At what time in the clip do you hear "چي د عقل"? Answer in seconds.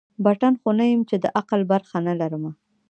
1.09-1.61